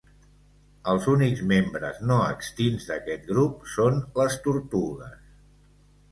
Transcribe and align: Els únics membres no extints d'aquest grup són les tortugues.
Els 0.91 1.03
únics 1.11 1.41
membres 1.49 1.99
no 2.11 2.15
extints 2.29 2.87
d'aquest 2.91 3.27
grup 3.33 3.67
són 3.73 3.99
les 4.21 4.39
tortugues. 4.47 5.21